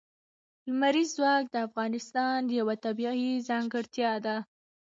لمریز 0.65 1.09
ځواک 1.17 1.43
د 1.51 1.55
افغانستان 1.67 2.39
یوه 2.59 2.75
طبیعي 2.85 3.31
ځانګړتیا 3.49 4.11
ده. 4.25 4.35